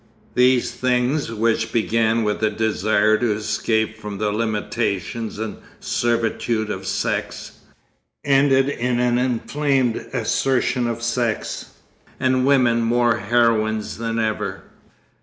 [0.33, 6.87] These things which began with a desire to escape from the limitations and servitude of
[6.87, 7.59] sex,
[8.25, 11.73] ended in an inflamed assertion of sex,
[12.19, 14.63] and women more heroines than ever.